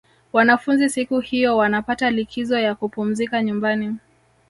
[0.33, 3.97] wanafunzi siku hiyo wanapata likizo ya kupumzika nyumbani